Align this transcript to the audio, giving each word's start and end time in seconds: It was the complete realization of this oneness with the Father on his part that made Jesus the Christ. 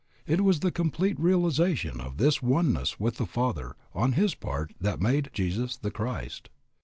It 0.25 0.41
was 0.41 0.61
the 0.61 0.71
complete 0.71 1.19
realization 1.19 2.01
of 2.01 2.17
this 2.17 2.41
oneness 2.41 2.99
with 2.99 3.17
the 3.17 3.27
Father 3.27 3.75
on 3.93 4.13
his 4.13 4.33
part 4.33 4.73
that 4.81 4.99
made 4.99 5.29
Jesus 5.31 5.77
the 5.77 5.91
Christ. 5.91 6.49